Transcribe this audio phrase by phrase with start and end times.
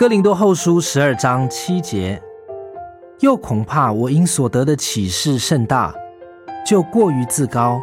[0.00, 2.18] 哥林多后书十二章七节，
[3.18, 5.94] 又恐怕我因所得的启示甚大，
[6.66, 7.78] 就过于自高，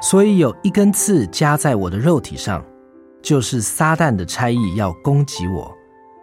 [0.00, 2.64] 所以有一根刺加在我的肉体上，
[3.20, 5.68] 就是撒旦的差役要攻击我，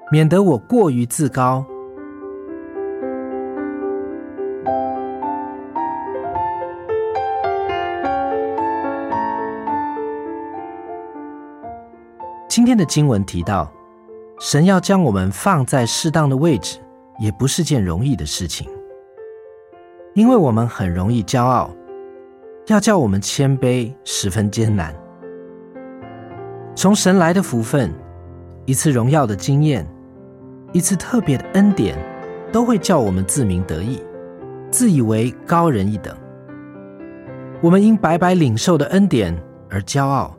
[0.09, 1.65] 免得我过于自高。
[12.47, 13.69] 今天的经文提到，
[14.43, 16.77] 神要将我们放在适当的位置，
[17.17, 18.67] 也不是件容易的事情，
[20.15, 21.71] 因为我们很容易骄傲，
[22.67, 24.93] 要叫我们谦卑十分艰难。
[26.75, 27.89] 从神来的福分，
[28.65, 29.87] 一次荣耀的经验，
[30.73, 31.97] 一次特别的恩典，
[32.51, 34.03] 都会叫我们自鸣得意，
[34.69, 36.13] 自以为高人一等。
[37.61, 39.33] 我们因白白领受的恩典
[39.69, 40.35] 而骄傲。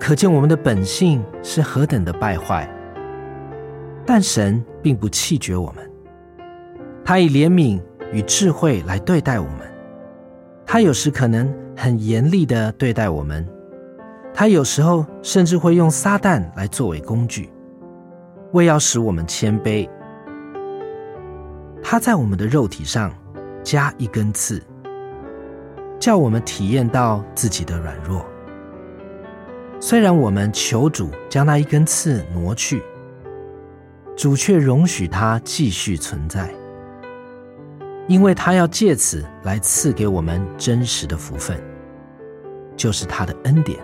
[0.00, 2.68] 可见我们的本性是何等的败坏，
[4.04, 5.90] 但神并不弃绝我们，
[7.04, 7.80] 他以怜悯
[8.12, 9.58] 与智慧来对待我们。
[10.66, 13.46] 他有时可能很严厉的对待我们，
[14.32, 17.50] 他有时候甚至会用撒旦来作为工具，
[18.52, 19.88] 为要使我们谦卑。
[21.82, 23.12] 他在我们的肉体上
[23.62, 24.62] 加一根刺，
[25.98, 28.24] 叫我们体验到自己的软弱。
[29.78, 32.82] 虽然我们求主将那一根刺挪去，
[34.16, 36.52] 主却容许它继续存在，
[38.08, 41.58] 因为他要借此来赐给我们真实的福分，
[42.76, 43.78] 就是他的恩典。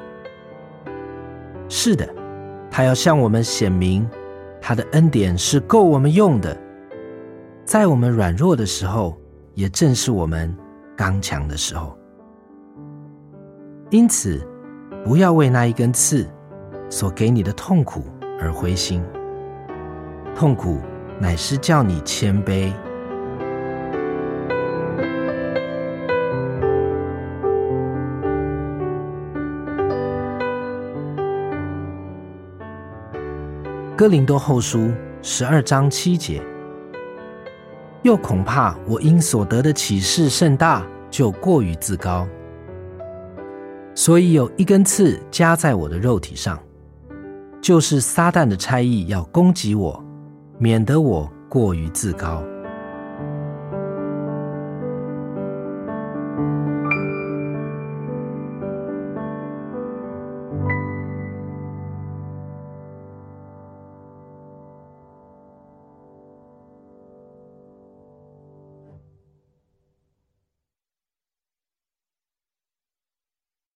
[1.68, 2.08] 是的，
[2.70, 4.08] 他要向我们显明，
[4.60, 6.56] 他的恩典是够我们用的，
[7.64, 9.18] 在我们软弱的时候，
[9.54, 10.54] 也正是我们
[10.96, 11.96] 刚强的时候。
[13.90, 14.46] 因此。
[15.04, 16.28] 不要为那一根刺
[16.90, 18.02] 所给你的痛苦
[18.38, 19.02] 而灰心，
[20.34, 20.80] 痛苦
[21.20, 22.72] 乃是叫你谦卑。
[33.96, 34.92] 哥林多后书
[35.22, 36.40] 十二章七节，
[38.02, 42.24] 又恐怕我因所得的启示甚大，就过于自高。
[43.96, 46.56] 所以有一根刺加在我的肉体上，
[47.60, 50.00] 就是撒旦的差役要攻击我，
[50.58, 52.42] 免得我过于自高。